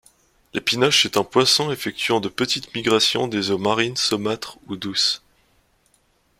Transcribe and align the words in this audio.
L'épinoche 0.55 1.05
est 1.05 1.15
un 1.15 1.23
poisson 1.23 1.71
effectuant 1.71 2.19
de 2.21 2.27
petites 2.27 2.73
migrations 2.73 3.27
des 3.27 3.51
eaux 3.51 3.59
marines, 3.59 3.95
saumâtres 3.97 4.57
ou 4.65 4.75
douces. 4.75 5.21